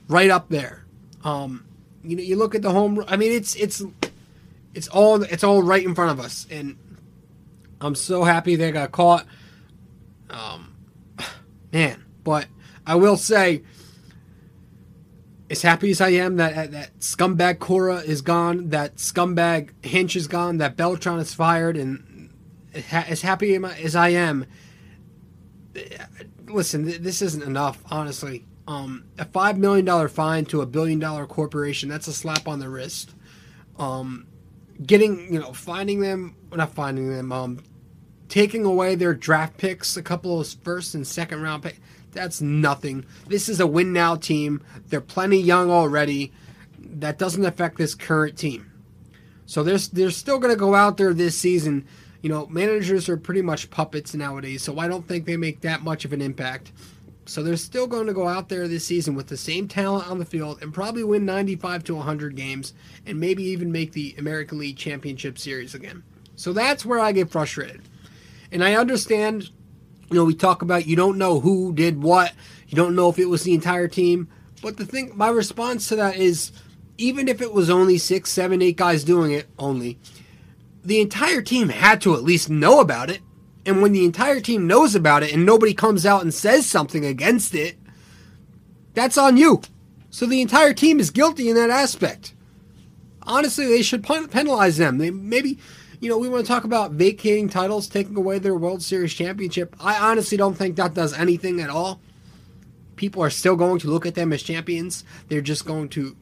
right 0.07 0.29
up 0.29 0.49
there. 0.49 0.85
Um, 1.23 1.65
you 2.03 2.15
know, 2.15 2.23
you 2.23 2.35
look 2.37 2.55
at 2.55 2.61
the 2.61 2.71
home. 2.71 3.03
I 3.07 3.17
mean, 3.17 3.31
it's 3.31 3.55
it's 3.55 3.83
it's 4.73 4.87
all 4.87 5.21
it's 5.23 5.43
all 5.43 5.61
right 5.61 5.83
in 5.83 5.93
front 5.93 6.17
of 6.17 6.23
us, 6.23 6.47
and 6.49 6.77
I'm 7.81 7.95
so 7.95 8.23
happy 8.23 8.55
they 8.55 8.71
got 8.71 8.91
caught. 8.91 9.25
Um, 10.29 10.74
man. 11.75 12.05
But 12.23 12.47
I 12.87 12.95
will 12.95 13.17
say, 13.17 13.63
as 15.49 15.61
happy 15.61 15.91
as 15.91 16.01
I 16.01 16.09
am 16.09 16.37
that 16.37 16.71
that 16.71 16.99
scumbag 16.99 17.59
Cora 17.59 17.97
is 17.97 18.21
gone, 18.21 18.69
that 18.69 18.95
scumbag 18.95 19.71
Hinch 19.85 20.15
is 20.15 20.27
gone, 20.27 20.57
that 20.57 20.77
Beltran 20.77 21.19
is 21.19 21.33
fired, 21.33 21.77
and 21.77 22.29
as 22.91 23.21
happy 23.21 23.55
as 23.55 23.95
I 23.95 24.09
am, 24.09 24.45
listen, 26.45 26.85
this 27.03 27.21
isn't 27.21 27.43
enough, 27.43 27.83
honestly. 27.91 28.45
Um, 28.67 29.05
a 29.19 29.25
five 29.25 29.59
million 29.59 29.85
dollar 29.85 30.07
fine 30.07 30.45
to 30.45 30.61
a 30.61 30.65
billion 30.65 30.97
dollar 30.97 31.27
corporation, 31.27 31.89
that's 31.89 32.07
a 32.07 32.13
slap 32.13 32.47
on 32.47 32.59
the 32.59 32.69
wrist. 32.69 33.13
Um, 33.77 34.27
getting, 34.83 35.31
you 35.31 35.39
know, 35.39 35.53
finding 35.53 35.99
them, 35.99 36.35
not 36.51 36.73
finding 36.73 37.09
them, 37.09 37.31
um, 37.31 37.59
taking 38.29 38.65
away 38.65 38.95
their 38.95 39.13
draft 39.13 39.57
picks, 39.57 39.97
a 39.97 40.03
couple 40.03 40.39
of 40.39 40.47
first 40.63 40.95
and 40.95 41.05
second 41.05 41.41
round 41.41 41.63
picks, 41.63 41.79
that's 42.11 42.41
nothing. 42.41 43.05
This 43.27 43.49
is 43.49 43.59
a 43.59 43.67
win 43.67 43.93
now 43.93 44.15
team. 44.15 44.63
They're 44.87 45.01
plenty 45.01 45.39
young 45.39 45.69
already. 45.69 46.31
That 46.79 47.19
doesn't 47.19 47.45
affect 47.45 47.77
this 47.77 47.93
current 47.93 48.37
team. 48.37 48.71
So 49.45 49.63
they're, 49.63 49.77
they're 49.77 50.11
still 50.11 50.39
going 50.39 50.53
to 50.53 50.59
go 50.59 50.73
out 50.73 50.97
there 50.97 51.13
this 51.13 51.37
season. 51.37 51.85
You 52.21 52.29
know, 52.29 52.47
managers 52.47 53.09
are 53.09 53.17
pretty 53.17 53.41
much 53.41 53.69
puppets 53.69 54.15
nowadays, 54.15 54.63
so 54.63 54.79
I 54.79 54.87
don't 54.87 55.07
think 55.07 55.25
they 55.25 55.37
make 55.37 55.61
that 55.61 55.83
much 55.83 56.05
of 56.05 56.13
an 56.13 56.21
impact. 56.21 56.71
So 57.27 57.43
they're 57.43 57.57
still 57.57 57.87
going 57.87 58.07
to 58.07 58.13
go 58.13 58.27
out 58.27 58.49
there 58.49 58.67
this 58.67 58.85
season 58.85 59.15
with 59.15 59.27
the 59.27 59.37
same 59.37 59.67
talent 59.67 60.09
on 60.09 60.19
the 60.19 60.25
field 60.25 60.61
and 60.61 60.73
probably 60.73 61.03
win 61.03 61.25
95 61.25 61.83
to 61.85 61.95
100 61.95 62.35
games 62.35 62.73
and 63.05 63.19
maybe 63.19 63.43
even 63.43 63.71
make 63.71 63.91
the 63.91 64.15
American 64.17 64.59
League 64.59 64.77
Championship 64.77 65.37
Series 65.37 65.73
again. 65.73 66.03
So 66.35 66.53
that's 66.53 66.85
where 66.85 66.99
I 66.99 67.11
get 67.11 67.31
frustrated. 67.31 67.81
And 68.55 68.63
I 68.63 68.75
understand, 68.75 69.49
you 70.09 70.15
know, 70.15 70.23
we 70.23 70.33
talk 70.33 70.61
about 70.61 70.87
you 70.87 70.95
don't 70.95 71.17
know 71.17 71.41
who 71.41 71.73
did 71.73 72.01
what, 72.01 72.31
you 72.69 72.77
don't 72.77 72.95
know 72.95 73.09
if 73.09 73.19
it 73.19 73.25
was 73.25 73.43
the 73.43 73.53
entire 73.53 73.89
team. 73.89 74.29
But 74.61 74.77
the 74.77 74.85
thing, 74.85 75.11
my 75.13 75.27
response 75.27 75.89
to 75.89 75.97
that 75.97 76.15
is 76.15 76.53
even 76.97 77.27
if 77.27 77.41
it 77.41 77.53
was 77.53 77.69
only 77.69 77.97
six, 77.97 78.31
seven, 78.31 78.61
eight 78.61 78.77
guys 78.77 79.03
doing 79.03 79.33
it 79.33 79.49
only, 79.59 79.99
the 80.85 81.01
entire 81.01 81.41
team 81.41 81.67
had 81.67 81.99
to 82.03 82.13
at 82.13 82.23
least 82.23 82.49
know 82.49 82.79
about 82.79 83.09
it. 83.09 83.19
And 83.65 83.81
when 83.81 83.91
the 83.91 84.05
entire 84.05 84.39
team 84.39 84.67
knows 84.67 84.95
about 84.95 85.21
it 85.21 85.33
and 85.33 85.45
nobody 85.45 85.73
comes 85.73 86.05
out 86.05 86.21
and 86.21 86.33
says 86.33 86.65
something 86.65 87.03
against 87.03 87.53
it, 87.53 87.75
that's 88.93 89.17
on 89.17 89.35
you. 89.35 89.63
So 90.11 90.25
the 90.25 90.41
entire 90.41 90.73
team 90.73 91.01
is 91.01 91.11
guilty 91.11 91.49
in 91.49 91.57
that 91.57 91.71
aspect. 91.71 92.33
Honestly, 93.23 93.65
they 93.65 93.81
should 93.81 94.01
penalize 94.01 94.77
them. 94.77 94.97
They 94.97 95.11
maybe 95.11 95.59
you 96.05 96.11
know, 96.11 96.19
we 96.19 96.29
want 96.29 96.45
to 96.45 96.47
talk 96.47 96.65
about 96.65 96.91
vacating 96.91 97.49
titles, 97.49 97.87
taking 97.87 98.15
away 98.15 98.37
their 98.37 98.53
World 98.53 98.83
Series 98.83 99.11
championship. 99.11 99.75
I 99.79 99.97
honestly 99.97 100.37
don't 100.37 100.53
think 100.53 100.75
that 100.75 100.93
does 100.93 101.13
anything 101.13 101.59
at 101.59 101.71
all. 101.71 101.99
People 102.95 103.23
are 103.23 103.31
still 103.31 103.55
going 103.55 103.79
to 103.79 103.87
look 103.87 104.05
at 104.05 104.13
them 104.13 104.31
as 104.31 104.43
champions. 104.43 105.03
They're 105.29 105.41
just 105.41 105.65
going 105.65 105.89
to 105.89 106.15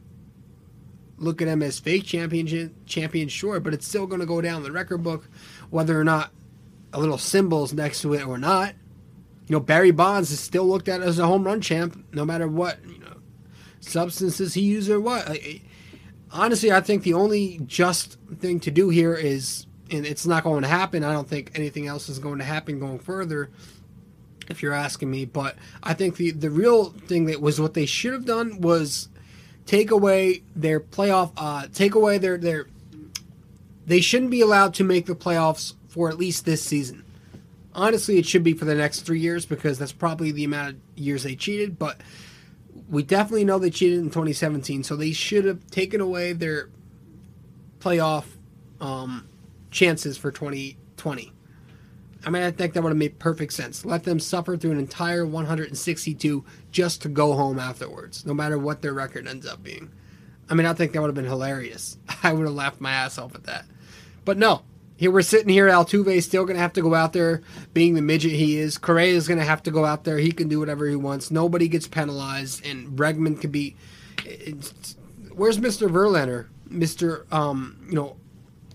look 1.18 1.42
at 1.42 1.48
them 1.50 1.62
as 1.62 1.80
fake 1.80 2.06
champion 2.06 2.74
champions, 2.86 3.34
sure, 3.34 3.60
but 3.60 3.74
it's 3.74 3.86
still 3.86 4.08
going 4.08 4.22
to 4.22 4.25
go 4.25 4.40
down 4.40 4.63
the 4.63 4.72
record 4.72 5.04
book, 5.04 5.28
whether 5.70 6.00
or 6.00 6.06
not 6.06 6.32
a 6.94 7.00
little 7.02 7.18
symbols 7.18 7.74
next 7.74 8.04
to 8.04 8.13
it 8.13 8.25
or 8.25 8.38
not. 8.38 8.75
You 9.48 9.56
know, 9.58 9.60
Barry 9.60 9.92
Bonds 9.92 10.32
is 10.32 10.40
still 10.40 10.66
looked 10.66 10.88
at 10.88 11.02
as 11.02 11.20
a 11.20 11.28
home 11.28 11.44
run 11.44 11.60
champ, 11.60 12.06
no 12.13 12.24
matter 12.24 12.48
what 12.48 12.80
you 12.86 13.00
know 13.00 13.18
substances 13.82 14.54
he 14.54 14.62
used 14.62 14.90
or 14.90 15.02
what. 15.02 15.30
honestly, 16.32 16.72
I 16.72 16.80
think 16.80 17.04
the 17.04 17.16
only 17.16 17.60
just 17.66 18.18
thing 18.40 18.62
to 18.62 18.72
do 18.72 18.88
here 18.88 19.13
is, 19.13 19.68
and 19.94 20.06
it's 20.06 20.26
not 20.26 20.44
going 20.44 20.64
to 20.64 20.68
happen. 20.68 21.04
I 21.04 21.14
don't 21.14 21.30
think 21.30 21.52
anything 21.56 21.88
else 21.88 22.10
is 22.10 22.20
going 22.20 22.40
to 22.40 22.44
happen 22.44 22.80
going 22.80 23.00
further. 23.00 23.50
If 24.50 24.62
you're 24.62 24.74
asking 24.74 25.10
me, 25.10 25.24
but 25.24 25.56
I 25.82 25.94
think 25.94 26.18
the 26.18 26.32
the 26.32 26.50
real 26.50 26.90
thing 26.90 27.26
that 27.26 27.40
was 27.40 27.62
what 27.62 27.76
they 27.76 27.86
should 27.86 28.12
have 28.12 28.26
done 28.26 28.60
was 28.60 29.08
take 29.66 29.90
away 29.90 30.44
their 30.54 30.82
playoff, 30.82 31.32
uh, 31.38 31.68
take 31.74 31.96
away 31.96 32.18
their 32.18 32.38
their. 32.38 32.68
They 33.86 34.02
shouldn't 34.02 34.32
be 34.32 34.42
allowed 34.42 34.74
to 34.76 34.84
make 34.84 35.06
the 35.06 35.16
playoffs 35.16 35.76
for 35.88 36.10
at 36.10 36.18
least 36.18 36.44
this 36.44 36.62
season. 36.62 37.06
Honestly, 37.74 38.18
it 38.18 38.26
should 38.26 38.44
be 38.44 38.54
for 38.54 38.66
the 38.66 38.76
next 38.76 39.02
three 39.02 39.20
years 39.20 39.46
because 39.46 39.80
that's 39.80 39.94
probably 39.94 40.32
the 40.32 40.44
amount 40.44 40.72
of 40.72 40.76
years 40.96 41.24
they 41.24 41.36
cheated. 41.36 41.80
But 41.80 42.02
we 42.90 43.02
definitely 43.04 43.46
know 43.46 43.60
they 43.60 43.70
cheated 43.70 44.00
in 44.00 44.06
2017, 44.06 44.84
so 44.84 44.98
they 44.98 45.14
should 45.14 45.46
have 45.46 45.66
taken 45.68 46.02
away 46.02 46.34
their 46.34 46.70
playoff 47.80 48.26
um, 48.82 49.28
chances 49.74 50.18
for 50.18 50.32
2020. 50.32 51.34
I 52.25 52.30
mean, 52.30 52.44
I 52.44 52.51
think 52.51 52.74
that 52.74 52.84
would 52.84 52.92
have 52.92 52.98
made 52.98 53.20
perfect 53.20 53.51
sense. 53.51 53.84
Let 53.84 54.06
them 54.06 54.20
suffer 54.20 54.56
through 54.56 54.72
an 54.72 54.80
entire 54.80 55.25
162 55.25 56.46
just 56.72 57.01
to 57.01 57.10
go 57.10 57.34
home 57.34 57.60
afterwards, 57.60 58.25
no 58.25 58.34
matter 58.34 58.58
what 58.58 58.82
their 58.82 58.94
record 58.94 59.27
ends 59.27 59.46
up 59.46 59.62
being. 59.62 59.92
I 60.50 60.53
mean, 60.53 60.65
I 60.65 60.74
think 60.74 60.94
that 60.94 61.01
would 61.01 61.08
have 61.08 61.15
been 61.15 61.25
hilarious. 61.25 61.98
I 62.24 62.32
would 62.32 62.46
have 62.46 62.56
laughed 62.56 62.80
my 62.80 62.92
ass 62.92 63.18
off 63.18 63.36
at 63.36 63.44
that. 63.44 63.65
But 64.24 64.38
no, 64.38 64.62
here 64.96 65.12
we're 65.12 65.22
sitting 65.22 65.50
here. 65.50 65.68
Altuve 65.68 66.15
is 66.15 66.25
still 66.25 66.46
going 66.46 66.56
to 66.56 66.62
have 66.62 66.74
to 66.74 66.82
go 66.82 66.96
out 66.96 67.12
there, 67.12 67.42
being 67.74 67.96
the 67.96 68.01
midget 68.01 68.32
he 68.32 68.58
is. 68.58 68.77
Correa 68.77 69.13
is 69.13 69.27
going 69.27 69.39
to 69.39 69.46
have 69.46 69.63
to 69.63 69.72
go 69.72 69.84
out 69.84 70.06
there. 70.06 70.18
He 70.18 70.32
can 70.32 70.48
do 70.48 70.60
whatever 70.60 70.88
he 70.88 70.96
wants. 70.96 71.30
Nobody 71.30 71.68
gets 71.68 71.88
penalized, 71.88 72.65
and 72.65 72.98
Bregman 72.98 73.42
can 73.42 73.51
be. 73.51 73.75
Where's 75.34 75.58
Mr. 75.58 75.89
Verlander? 75.89 76.48
Mr. 76.70 77.32
Um, 77.34 77.86
you 77.89 77.96
know, 77.96 78.15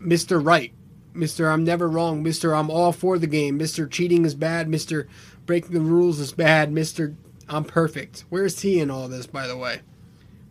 Mr. 0.00 0.45
Right, 0.45 0.73
Mr. 1.19 1.53
I'm 1.53 1.65
never 1.65 1.89
wrong, 1.89 2.25
Mr. 2.25 2.57
I'm 2.59 2.71
all 2.71 2.93
for 2.93 3.19
the 3.19 3.27
game, 3.27 3.59
Mr. 3.59 3.91
Cheating 3.91 4.25
is 4.25 4.35
bad, 4.35 4.69
Mr. 4.69 5.07
Breaking 5.47 5.73
the 5.73 5.81
rules 5.81 6.21
is 6.21 6.33
bad, 6.33 6.71
Mr. 6.71 7.15
I'm 7.49 7.65
perfect. 7.65 8.25
Where's 8.29 8.61
he 8.61 8.81
in 8.81 8.91
all 8.91 9.09
this, 9.09 9.27
by 9.27 9.47
the 9.47 9.57
way? 9.57 9.81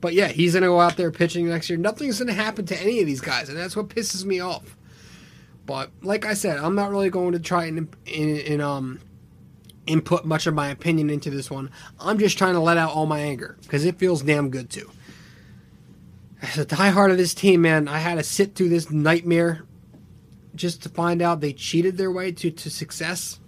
But 0.02 0.14
yeah, 0.14 0.28
he's 0.28 0.54
going 0.54 0.64
to 0.64 0.70
go 0.70 0.80
out 0.80 0.98
there 0.98 1.12
pitching 1.12 1.48
next 1.48 1.70
year. 1.70 1.78
Nothing's 1.80 2.20
going 2.20 2.28
to 2.28 2.34
happen 2.34 2.66
to 2.68 2.82
any 2.82 3.00
of 3.00 3.06
these 3.08 3.22
guys, 3.22 3.50
and 3.50 3.58
that's 3.58 3.76
what 3.76 3.90
pisses 3.90 4.26
me 4.26 4.40
off. 4.40 4.76
But 5.66 5.92
like 6.02 6.26
I 6.26 6.34
said, 6.34 6.58
I'm 6.58 6.76
not 6.76 6.92
really 6.92 7.10
going 7.10 7.34
to 7.34 7.40
try 7.40 7.66
and, 7.66 7.96
and, 8.08 8.40
and 8.40 8.62
um 8.62 9.00
input 9.88 10.26
much 10.26 10.48
of 10.48 10.54
my 10.54 10.70
opinion 10.70 11.10
into 11.10 11.30
this 11.30 11.50
one. 11.50 11.72
I'm 12.00 12.20
just 12.20 12.38
trying 12.38 12.54
to 12.54 12.60
let 12.60 12.78
out 12.78 12.92
all 12.92 13.06
my 13.06 13.20
anger 13.20 13.58
because 13.62 13.86
it 13.86 13.98
feels 13.98 14.22
damn 14.22 14.50
good 14.50 14.70
too. 14.70 14.92
As 16.42 16.58
a 16.58 16.66
diehard 16.66 17.12
of 17.12 17.18
this 17.18 17.34
team, 17.34 17.62
man, 17.62 17.88
I 17.88 17.98
had 17.98 18.16
to 18.16 18.24
sit 18.24 18.54
through 18.54 18.70
this 18.70 18.92
nightmare 18.92 19.64
just 20.58 20.84
to 20.84 20.90
find 20.90 21.22
out 21.22 21.40
they 21.40 21.54
cheated 21.54 21.98
their 21.98 22.12
way 22.12 22.32
to, 22.34 22.52
to 22.52 22.70
success. 22.70 23.40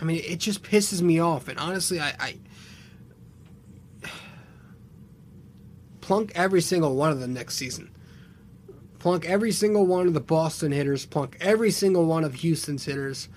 I 0.00 0.04
mean, 0.04 0.22
it 0.24 0.40
just 0.40 0.62
pisses 0.62 1.00
me 1.00 1.18
off. 1.20 1.48
And 1.48 1.58
honestly, 1.58 2.00
I, 2.00 2.14
I 2.18 2.38
plunk 6.00 6.32
every 6.34 6.60
single 6.60 6.94
one 6.96 7.10
of 7.10 7.20
them 7.20 7.32
next 7.32 7.54
season 7.54 7.92
plunk 9.02 9.24
every 9.24 9.50
single 9.50 9.84
one 9.84 10.06
of 10.06 10.14
the 10.14 10.20
Boston 10.20 10.70
hitters, 10.70 11.06
plunk 11.06 11.36
every 11.40 11.72
single 11.72 12.06
one 12.06 12.22
of 12.22 12.34
Houston's 12.34 12.84
hitters. 12.84 13.28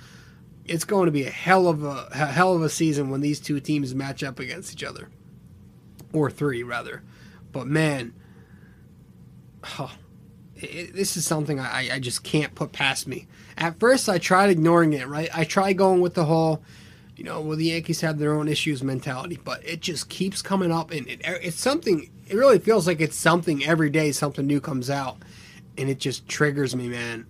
It's 0.63 0.85
going 0.85 1.07
to 1.07 1.11
be 1.11 1.25
a 1.25 1.31
hell 1.31 1.67
of 1.67 1.83
a, 1.83 2.07
a 2.11 2.27
hell 2.27 2.55
of 2.55 2.61
a 2.61 2.69
season 2.69 3.09
when 3.09 3.21
these 3.21 3.39
two 3.39 3.59
teams 3.59 3.95
match 3.95 4.23
up 4.23 4.39
against 4.39 4.71
each 4.73 4.83
other, 4.83 5.09
or 6.13 6.29
three 6.29 6.61
rather. 6.61 7.01
But 7.51 7.65
man, 7.65 8.13
oh, 9.79 9.91
it, 10.69 10.95
this 10.95 11.17
is 11.17 11.25
something 11.25 11.59
I, 11.59 11.95
I 11.95 11.99
just 11.99 12.23
can't 12.23 12.53
put 12.55 12.71
past 12.71 13.07
me. 13.07 13.27
At 13.57 13.79
first, 13.79 14.09
I 14.09 14.17
tried 14.17 14.49
ignoring 14.49 14.93
it. 14.93 15.07
Right, 15.07 15.29
I 15.33 15.43
tried 15.43 15.73
going 15.73 16.01
with 16.01 16.13
the 16.13 16.25
whole 16.25 16.61
you 17.15 17.23
know, 17.23 17.39
well, 17.39 17.57
the 17.57 17.65
Yankees 17.65 18.01
have 18.01 18.19
their 18.19 18.33
own 18.33 18.47
issues 18.47 18.83
mentality, 18.83 19.39
but 19.43 19.65
it 19.65 19.79
just 19.79 20.09
keeps 20.09 20.41
coming 20.41 20.71
up, 20.71 20.91
and 20.91 21.07
it, 21.07 21.21
it's 21.23 21.59
something. 21.59 22.09
It 22.27 22.35
really 22.35 22.59
feels 22.59 22.87
like 22.87 22.99
it's 22.99 23.15
something 23.15 23.65
every 23.65 23.89
day. 23.89 24.11
Something 24.11 24.45
new 24.45 24.59
comes 24.59 24.89
out, 24.89 25.17
and 25.77 25.89
it 25.89 25.99
just 25.99 26.27
triggers 26.27 26.75
me, 26.75 26.87
man. 26.87 27.25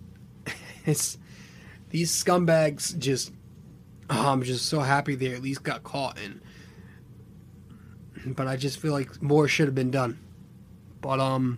It's 0.87 1.17
these 1.89 2.11
scumbags 2.11 2.95
just. 2.99 3.31
Oh, 4.07 4.29
I'm 4.29 4.43
just 4.43 4.67
so 4.67 4.81
happy 4.81 5.15
they 5.15 5.33
at 5.33 5.41
least 5.41 5.63
got 5.63 5.83
caught, 5.83 6.19
and 6.23 8.35
but 8.35 8.45
I 8.45 8.55
just 8.55 8.79
feel 8.79 8.91
like 8.91 9.19
more 9.19 9.47
should 9.47 9.67
have 9.67 9.73
been 9.73 9.89
done. 9.89 10.19
But 11.01 11.19
um, 11.19 11.57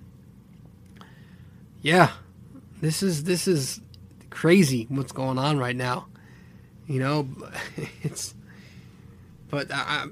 yeah, 1.88 2.12
this 2.82 3.02
is 3.02 3.24
this 3.24 3.48
is 3.48 3.80
crazy 4.30 4.88
what's 4.90 5.14
going 5.14 5.38
on 5.38 5.58
right 5.58 5.76
now. 5.76 6.08
You 6.86 7.00
know, 7.00 7.30
it's 8.04 8.36
but 9.50 9.72
I, 9.72 10.08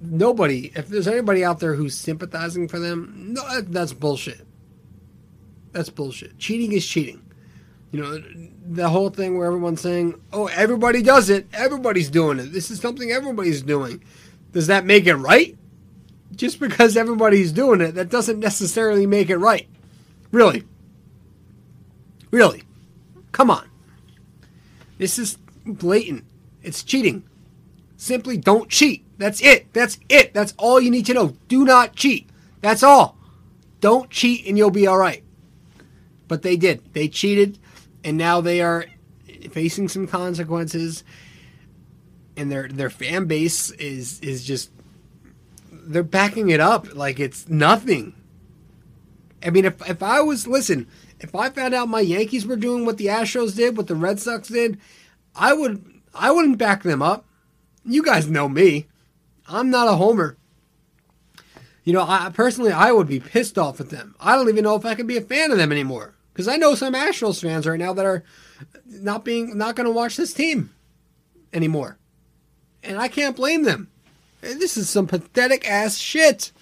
nobody. 0.00 0.72
If 0.74 0.88
there's 0.88 1.06
anybody 1.06 1.44
out 1.44 1.60
there 1.60 1.74
who's 1.74 1.96
sympathizing 1.96 2.66
for 2.66 2.80
them, 2.80 3.34
no, 3.34 3.60
that's 3.60 3.92
bullshit. 3.92 4.44
That's 5.70 5.90
bullshit. 5.90 6.40
Cheating 6.40 6.72
is 6.72 6.84
cheating. 6.84 7.22
You 7.92 8.02
know, 8.02 8.22
the 8.68 8.88
whole 8.88 9.10
thing 9.10 9.38
where 9.38 9.46
everyone's 9.46 9.80
saying, 9.80 10.20
oh, 10.32 10.48
everybody 10.48 11.02
does 11.02 11.30
it. 11.30 11.46
Everybody's 11.52 12.10
doing 12.10 12.40
it. 12.40 12.46
This 12.52 12.68
is 12.68 12.80
something 12.80 13.12
everybody's 13.12 13.62
doing. 13.62 14.02
Does 14.50 14.66
that 14.66 14.84
make 14.86 15.06
it 15.06 15.14
right? 15.14 15.56
Just 16.34 16.58
because 16.58 16.96
everybody's 16.96 17.52
doing 17.52 17.80
it, 17.80 17.92
that 17.92 18.08
doesn't 18.08 18.40
necessarily 18.40 19.06
make 19.06 19.30
it 19.30 19.36
right. 19.36 19.68
Really. 20.32 20.64
Really. 22.32 22.64
Come 23.30 23.50
on. 23.50 23.70
This 24.98 25.16
is 25.18 25.38
blatant. 25.64 26.24
It's 26.64 26.82
cheating. 26.82 27.22
Simply 27.96 28.36
don't 28.36 28.68
cheat. 28.68 29.04
That's 29.18 29.40
it. 29.40 29.72
That's 29.72 29.98
it. 30.08 30.34
That's 30.34 30.54
all 30.58 30.80
you 30.80 30.90
need 30.90 31.06
to 31.06 31.14
know. 31.14 31.36
Do 31.46 31.64
not 31.64 31.94
cheat. 31.94 32.28
That's 32.60 32.82
all. 32.82 33.16
Don't 33.80 34.10
cheat 34.10 34.46
and 34.48 34.58
you'll 34.58 34.70
be 34.70 34.88
all 34.88 34.98
right 34.98 35.22
but 36.32 36.40
they 36.40 36.56
did. 36.56 36.82
They 36.94 37.08
cheated, 37.08 37.58
and 38.02 38.16
now 38.16 38.40
they 38.40 38.62
are 38.62 38.86
facing 39.50 39.86
some 39.86 40.06
consequences. 40.06 41.04
And 42.38 42.50
their 42.50 42.68
their 42.68 42.88
fan 42.88 43.26
base 43.26 43.70
is 43.72 44.18
is 44.20 44.42
just 44.42 44.70
they're 45.70 46.02
backing 46.02 46.48
it 46.48 46.58
up 46.58 46.94
like 46.94 47.20
it's 47.20 47.50
nothing. 47.50 48.14
I 49.44 49.50
mean, 49.50 49.66
if 49.66 49.86
if 49.86 50.02
I 50.02 50.22
was 50.22 50.46
listen, 50.46 50.86
if 51.22 51.34
I 51.34 51.48
found 51.50 51.72
out 51.72 51.88
my 51.88 52.00
Yankees 52.00 52.44
were 52.44 52.56
doing 52.56 52.84
what 52.84 52.98
the 52.98 53.06
Astros 53.06 53.56
did, 53.56 53.76
what 53.76 53.86
the 53.86 53.94
Red 53.94 54.20
Sox 54.20 54.48
did, 54.48 54.78
I 55.34 55.52
would 55.52 55.84
I 56.14 56.30
wouldn't 56.30 56.58
back 56.58 56.82
them 56.82 57.00
up. 57.00 57.24
You 57.84 58.02
guys 58.02 58.28
know 58.28 58.48
me. 58.48 58.86
I'm 59.48 59.70
not 59.70 59.88
a 59.88 59.96
homer. 59.96 60.36
You 61.84 61.92
know, 61.92 62.04
I 62.06 62.30
personally 62.32 62.72
I 62.72 62.92
would 62.92 63.08
be 63.08 63.20
pissed 63.20 63.58
off 63.58 63.80
at 63.80 63.90
them. 63.90 64.14
I 64.20 64.36
don't 64.36 64.48
even 64.48 64.64
know 64.64 64.76
if 64.76 64.84
I 64.84 64.94
could 64.94 65.06
be 65.06 65.16
a 65.16 65.22
fan 65.22 65.50
of 65.50 65.58
them 65.58 65.72
anymore. 65.72 66.14
Because 66.32 66.48
I 66.48 66.56
know 66.56 66.74
some 66.74 66.94
Astros 66.94 67.42
fans 67.42 67.66
right 67.66 67.78
now 67.78 67.92
that 67.92 68.06
are 68.06 68.24
not 68.86 69.24
being 69.24 69.56
not 69.56 69.76
going 69.76 69.86
to 69.86 69.92
watch 69.92 70.16
this 70.16 70.32
team 70.32 70.70
anymore, 71.52 71.98
and 72.82 72.98
I 72.98 73.08
can't 73.08 73.36
blame 73.36 73.64
them. 73.64 73.88
This 74.40 74.76
is 74.76 74.88
some 74.88 75.06
pathetic 75.06 75.68
ass 75.68 75.98
shit. 75.98 76.52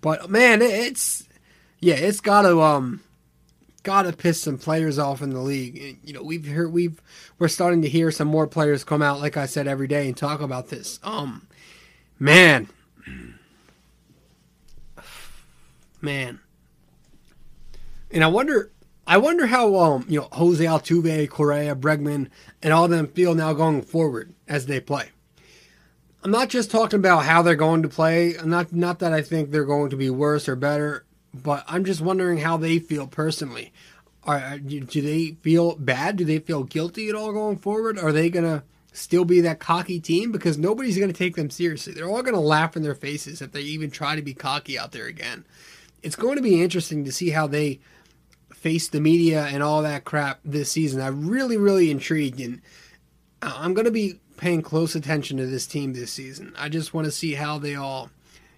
But 0.00 0.30
man, 0.30 0.62
it's 0.62 1.24
yeah, 1.84 1.96
it's 1.96 2.20
got 2.20 2.42
to 2.42 2.62
um 2.62 3.02
got 3.82 4.02
to 4.04 4.12
piss 4.14 4.40
some 4.40 4.56
players 4.56 4.98
off 4.98 5.20
in 5.20 5.30
the 5.30 5.40
league. 5.40 5.98
You 6.02 6.14
know, 6.14 6.22
we've 6.22 6.46
heard 6.46 6.72
we've 6.72 7.00
we're 7.38 7.48
starting 7.48 7.82
to 7.82 7.88
hear 7.90 8.10
some 8.10 8.26
more 8.26 8.46
players 8.46 8.84
come 8.84 9.02
out, 9.02 9.20
like 9.20 9.36
I 9.36 9.44
said, 9.44 9.68
every 9.68 9.86
day 9.86 10.06
and 10.06 10.16
talk 10.16 10.40
about 10.40 10.68
this. 10.68 10.98
Um, 11.02 11.46
man, 12.18 12.68
man, 16.00 16.40
and 18.10 18.24
I 18.24 18.28
wonder, 18.28 18.70
I 19.06 19.18
wonder 19.18 19.44
how 19.44 19.76
um 19.76 20.06
you 20.08 20.20
know 20.20 20.28
Jose 20.32 20.64
Altuve, 20.64 21.28
Correa, 21.28 21.76
Bregman, 21.76 22.30
and 22.62 22.72
all 22.72 22.88
them 22.88 23.08
feel 23.08 23.34
now 23.34 23.52
going 23.52 23.82
forward 23.82 24.32
as 24.48 24.64
they 24.64 24.80
play. 24.80 25.10
I'm 26.22 26.30
not 26.30 26.48
just 26.48 26.70
talking 26.70 26.98
about 26.98 27.26
how 27.26 27.42
they're 27.42 27.54
going 27.54 27.82
to 27.82 27.90
play. 27.90 28.36
Not 28.42 28.72
not 28.72 29.00
that 29.00 29.12
I 29.12 29.20
think 29.20 29.50
they're 29.50 29.66
going 29.66 29.90
to 29.90 29.98
be 29.98 30.08
worse 30.08 30.48
or 30.48 30.56
better, 30.56 31.04
but 31.34 31.64
I'm 31.66 31.84
just 31.84 32.00
wondering 32.00 32.38
how 32.38 32.56
they 32.56 32.78
feel 32.78 33.06
personally. 33.06 33.72
Are 34.22 34.58
do 34.58 35.02
they 35.02 35.36
feel 35.42 35.76
bad? 35.76 36.16
Do 36.16 36.24
they 36.24 36.38
feel 36.38 36.62
guilty 36.62 37.08
at 37.08 37.14
all 37.14 37.32
going 37.32 37.58
forward? 37.58 37.98
Are 37.98 38.12
they 38.12 38.30
gonna 38.30 38.64
still 38.92 39.24
be 39.24 39.40
that 39.42 39.58
cocky 39.58 40.00
team? 40.00 40.32
Because 40.32 40.56
nobody's 40.56 40.96
gonna 40.96 41.12
take 41.12 41.36
them 41.36 41.50
seriously. 41.50 41.92
They're 41.92 42.08
all 42.08 42.22
gonna 42.22 42.40
laugh 42.40 42.76
in 42.76 42.82
their 42.82 42.94
faces 42.94 43.42
if 43.42 43.52
they 43.52 43.60
even 43.62 43.90
try 43.90 44.16
to 44.16 44.22
be 44.22 44.32
cocky 44.32 44.78
out 44.78 44.92
there 44.92 45.06
again. 45.06 45.44
It's 46.02 46.16
going 46.16 46.36
to 46.36 46.42
be 46.42 46.62
interesting 46.62 47.04
to 47.06 47.12
see 47.12 47.30
how 47.30 47.46
they 47.46 47.80
face 48.52 48.88
the 48.88 49.00
media 49.00 49.44
and 49.44 49.62
all 49.62 49.82
that 49.82 50.04
crap 50.04 50.40
this 50.44 50.70
season. 50.70 51.00
I'm 51.00 51.28
really, 51.28 51.56
really 51.56 51.90
intrigued, 51.90 52.40
and 52.40 52.60
I'm 53.40 53.72
going 53.72 53.86
to 53.86 53.90
be 53.90 54.20
paying 54.36 54.62
close 54.62 54.94
attention 54.94 55.36
to 55.38 55.46
this 55.46 55.66
team 55.66 55.92
this 55.92 56.12
season. 56.12 56.52
I 56.58 56.68
just 56.68 56.92
want 56.92 57.06
to 57.06 57.10
see 57.10 57.34
how 57.34 57.58
they 57.58 57.74
all, 57.74 58.10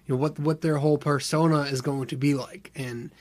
you 0.07 0.15
know, 0.15 0.21
what 0.21 0.39
what 0.39 0.61
their 0.61 0.77
whole 0.77 0.97
persona 0.97 1.61
is 1.61 1.81
going 1.81 2.07
to 2.07 2.15
be 2.15 2.33
like, 2.33 2.71
and 2.75 3.11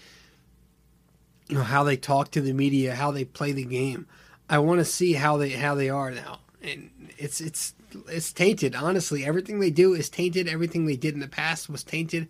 you 1.48 1.56
know 1.56 1.64
how 1.64 1.82
they 1.82 1.96
talk 1.96 2.30
to 2.32 2.40
the 2.40 2.52
media, 2.52 2.94
how 2.94 3.10
they 3.10 3.24
play 3.24 3.52
the 3.52 3.64
game. 3.64 4.06
I 4.48 4.58
want 4.60 4.78
to 4.78 4.84
see 4.84 5.14
how 5.14 5.36
they 5.36 5.50
how 5.50 5.74
they 5.74 5.90
are 5.90 6.10
now, 6.12 6.40
and 6.62 6.90
it's 7.18 7.40
it's 7.40 7.74
it's 8.08 8.32
tainted. 8.32 8.76
Honestly, 8.76 9.24
everything 9.24 9.58
they 9.58 9.70
do 9.70 9.94
is 9.94 10.08
tainted. 10.08 10.48
Everything 10.48 10.86
they 10.86 10.96
did 10.96 11.14
in 11.14 11.20
the 11.20 11.28
past 11.28 11.68
was 11.68 11.82
tainted. 11.82 12.28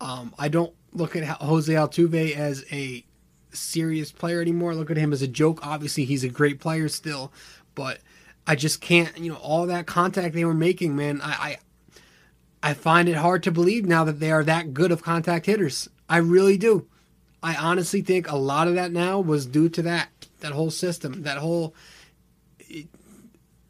Um, 0.00 0.34
I 0.38 0.48
don't 0.48 0.74
look 0.92 1.16
at 1.16 1.24
Jose 1.40 1.72
Altuve 1.72 2.36
as 2.36 2.64
a 2.70 3.04
serious 3.52 4.12
player 4.12 4.40
anymore. 4.42 4.74
Look 4.74 4.90
at 4.90 4.96
him 4.98 5.12
as 5.12 5.22
a 5.22 5.28
joke. 5.28 5.66
Obviously, 5.66 6.04
he's 6.04 6.24
a 6.24 6.28
great 6.28 6.60
player 6.60 6.88
still, 6.88 7.32
but 7.74 8.00
I 8.46 8.54
just 8.54 8.82
can't. 8.82 9.16
You 9.18 9.32
know, 9.32 9.38
all 9.38 9.66
that 9.66 9.86
contact 9.86 10.34
they 10.34 10.44
were 10.44 10.54
making, 10.54 10.94
man. 10.94 11.20
I, 11.22 11.30
I, 11.30 11.56
I 12.62 12.74
find 12.74 13.08
it 13.08 13.16
hard 13.16 13.42
to 13.44 13.52
believe 13.52 13.86
now 13.86 14.04
that 14.04 14.20
they 14.20 14.32
are 14.32 14.44
that 14.44 14.74
good 14.74 14.90
of 14.90 15.02
contact 15.02 15.46
hitters. 15.46 15.88
I 16.08 16.18
really 16.18 16.58
do. 16.58 16.86
I 17.42 17.54
honestly 17.54 18.02
think 18.02 18.28
a 18.28 18.36
lot 18.36 18.66
of 18.66 18.74
that 18.74 18.92
now 18.92 19.20
was 19.20 19.46
due 19.46 19.68
to 19.70 19.82
that 19.82 20.08
that 20.40 20.52
whole 20.52 20.70
system, 20.70 21.22
that 21.22 21.38
whole. 21.38 21.74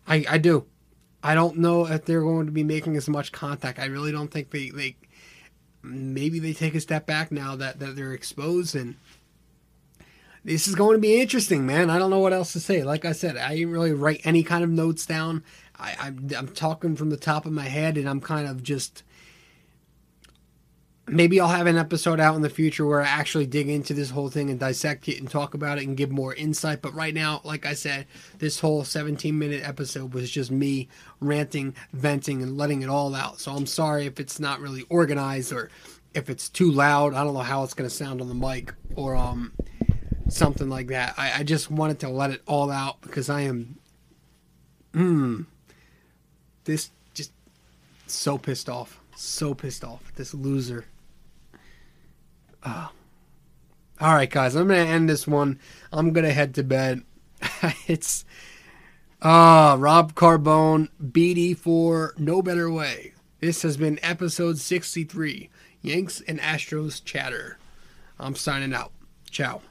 I 0.06 0.24
I 0.28 0.38
do. 0.38 0.66
I 1.22 1.34
don't 1.34 1.58
know 1.58 1.86
if 1.86 2.04
they're 2.04 2.22
going 2.22 2.46
to 2.46 2.52
be 2.52 2.64
making 2.64 2.96
as 2.96 3.08
much 3.08 3.32
contact. 3.32 3.78
I 3.78 3.86
really 3.86 4.12
don't 4.12 4.30
think 4.30 4.50
they 4.50 4.70
they. 4.70 4.96
Maybe 5.82 6.38
they 6.38 6.54
take 6.54 6.74
a 6.74 6.80
step 6.80 7.06
back 7.06 7.30
now 7.30 7.54
that, 7.56 7.78
that 7.78 7.94
they're 7.94 8.12
exposed 8.12 8.74
and 8.74 8.96
this 10.44 10.66
is 10.66 10.74
going 10.74 10.96
to 10.96 11.00
be 11.00 11.20
interesting, 11.20 11.66
man. 11.66 11.90
I 11.90 11.98
don't 11.98 12.10
know 12.10 12.20
what 12.20 12.32
else 12.32 12.52
to 12.54 12.60
say. 12.60 12.82
Like 12.82 13.04
I 13.04 13.12
said, 13.12 13.36
I 13.36 13.54
didn't 13.54 13.70
really 13.70 13.92
write 13.92 14.22
any 14.24 14.42
kind 14.42 14.64
of 14.64 14.70
notes 14.70 15.04
down. 15.04 15.44
I, 15.78 15.96
I'm, 15.98 16.28
I'm 16.36 16.48
talking 16.48 16.96
from 16.96 17.10
the 17.10 17.16
top 17.16 17.46
of 17.46 17.52
my 17.52 17.64
head, 17.64 17.96
and 17.96 18.08
I'm 18.08 18.20
kind 18.20 18.48
of 18.48 18.62
just 18.62 19.02
maybe 21.10 21.40
I'll 21.40 21.48
have 21.48 21.66
an 21.66 21.78
episode 21.78 22.20
out 22.20 22.36
in 22.36 22.42
the 22.42 22.50
future 22.50 22.84
where 22.86 23.00
I 23.00 23.06
actually 23.06 23.46
dig 23.46 23.68
into 23.68 23.94
this 23.94 24.10
whole 24.10 24.28
thing 24.28 24.50
and 24.50 24.60
dissect 24.60 25.08
it 25.08 25.18
and 25.18 25.30
talk 25.30 25.54
about 25.54 25.78
it 25.78 25.86
and 25.86 25.96
give 25.96 26.10
more 26.10 26.34
insight. 26.34 26.82
But 26.82 26.94
right 26.94 27.14
now, 27.14 27.40
like 27.44 27.66
I 27.66 27.74
said, 27.74 28.06
this 28.38 28.60
whole 28.60 28.84
17 28.84 29.38
minute 29.38 29.66
episode 29.66 30.14
was 30.14 30.30
just 30.30 30.50
me 30.50 30.88
ranting, 31.20 31.74
venting, 31.92 32.42
and 32.42 32.56
letting 32.56 32.82
it 32.82 32.88
all 32.88 33.14
out. 33.14 33.40
So 33.40 33.52
I'm 33.52 33.66
sorry 33.66 34.06
if 34.06 34.20
it's 34.20 34.38
not 34.38 34.60
really 34.60 34.84
organized 34.88 35.52
or 35.52 35.70
if 36.14 36.28
it's 36.28 36.48
too 36.48 36.70
loud. 36.70 37.14
I 37.14 37.24
don't 37.24 37.34
know 37.34 37.40
how 37.40 37.64
it's 37.64 37.74
going 37.74 37.88
to 37.88 37.94
sound 37.94 38.20
on 38.20 38.28
the 38.28 38.34
mic 38.34 38.74
or 38.94 39.14
um 39.14 39.52
something 40.28 40.68
like 40.68 40.88
that. 40.88 41.14
I, 41.16 41.40
I 41.40 41.42
just 41.42 41.70
wanted 41.70 42.00
to 42.00 42.08
let 42.08 42.30
it 42.30 42.42
all 42.46 42.70
out 42.70 43.00
because 43.00 43.30
I 43.30 43.42
am, 43.42 43.78
hmm, 44.92 45.42
this 46.68 46.90
just 47.14 47.32
so 48.06 48.36
pissed 48.36 48.68
off, 48.68 49.00
so 49.16 49.54
pissed 49.54 49.82
off. 49.82 50.12
This 50.14 50.34
loser. 50.34 50.84
Oh. 52.64 52.92
All 54.00 54.14
right, 54.14 54.28
guys, 54.28 54.54
I'm 54.54 54.68
gonna 54.68 54.80
end 54.80 55.08
this 55.08 55.26
one. 55.26 55.58
I'm 55.90 56.12
gonna 56.12 56.30
head 56.30 56.54
to 56.56 56.62
bed. 56.62 57.02
it's 57.88 58.26
ah 59.22 59.72
uh, 59.72 59.76
Rob 59.78 60.14
Carbone, 60.14 60.90
BD4, 61.02 62.18
no 62.18 62.42
better 62.42 62.70
way. 62.70 63.14
This 63.40 63.62
has 63.62 63.78
been 63.78 63.98
episode 64.02 64.58
63, 64.58 65.48
Yanks 65.80 66.20
and 66.28 66.38
Astros 66.38 67.02
chatter. 67.02 67.56
I'm 68.18 68.34
signing 68.34 68.74
out. 68.74 68.92
Ciao. 69.30 69.62